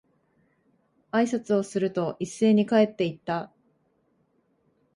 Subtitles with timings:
[1.11, 3.51] 挨拶をすると、一斉に帰って行った。